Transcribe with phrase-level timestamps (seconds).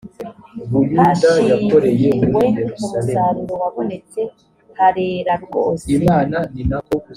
[0.97, 1.89] hashingiwe
[2.33, 2.45] ku
[2.89, 4.21] musaruro wabonetse
[4.77, 5.87] harera rwose